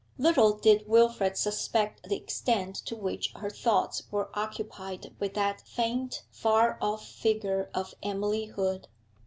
Little 0.17 0.57
did 0.57 0.87
Wilfrid 0.87 1.37
suspect 1.37 2.09
the 2.09 2.15
extent 2.15 2.75
to 2.87 2.95
which 2.95 3.31
her 3.35 3.51
thoughts 3.51 4.01
were 4.09 4.31
occupied 4.33 5.13
with 5.19 5.35
that 5.35 5.61
faint, 5.67 6.25
far 6.31 6.79
off 6.81 7.05
figure 7.05 7.69
of 7.75 7.93
Emily 8.01 8.45
Hood. 8.45 8.87